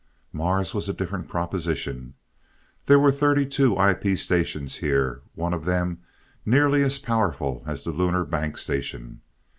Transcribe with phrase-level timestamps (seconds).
[0.33, 2.15] Mars was a different proposition.
[2.87, 5.99] There were thirty two IP stations here, one of them
[6.43, 9.21] nearly as powerful as the Lunar Bank station.